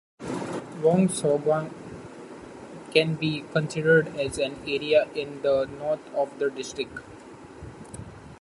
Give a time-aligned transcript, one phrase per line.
[0.81, 1.71] Wong Sawang
[2.91, 6.97] can be considered as an area in the north of the district.